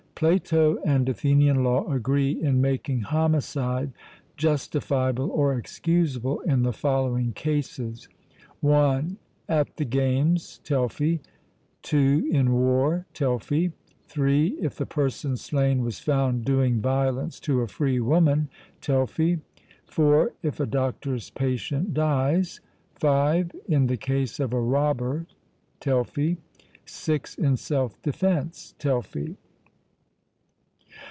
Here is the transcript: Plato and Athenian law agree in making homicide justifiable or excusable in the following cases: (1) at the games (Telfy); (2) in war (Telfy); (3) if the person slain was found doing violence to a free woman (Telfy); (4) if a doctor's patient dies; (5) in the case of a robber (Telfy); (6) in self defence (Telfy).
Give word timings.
Plato 0.21 0.77
and 0.85 1.09
Athenian 1.09 1.63
law 1.63 1.91
agree 1.91 2.39
in 2.39 2.61
making 2.61 3.01
homicide 3.01 3.91
justifiable 4.37 5.31
or 5.31 5.57
excusable 5.57 6.41
in 6.41 6.61
the 6.61 6.71
following 6.71 7.33
cases: 7.33 8.07
(1) 8.59 9.17
at 9.49 9.77
the 9.77 9.83
games 9.83 10.59
(Telfy); 10.63 11.21
(2) 11.81 12.29
in 12.31 12.51
war 12.53 13.07
(Telfy); 13.15 13.71
(3) 14.09 14.57
if 14.61 14.75
the 14.75 14.85
person 14.85 15.35
slain 15.37 15.81
was 15.81 15.97
found 15.97 16.45
doing 16.45 16.79
violence 16.81 17.39
to 17.39 17.61
a 17.61 17.67
free 17.67 17.99
woman 17.99 18.47
(Telfy); 18.79 19.39
(4) 19.87 20.33
if 20.43 20.59
a 20.59 20.67
doctor's 20.67 21.31
patient 21.31 21.95
dies; 21.95 22.59
(5) 22.93 23.53
in 23.67 23.87
the 23.87 23.97
case 23.97 24.39
of 24.39 24.53
a 24.53 24.61
robber 24.61 25.25
(Telfy); 25.79 26.37
(6) 26.85 27.35
in 27.39 27.57
self 27.57 27.99
defence 28.03 28.75
(Telfy). 28.77 29.37